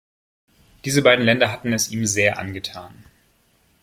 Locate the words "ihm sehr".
1.91-2.39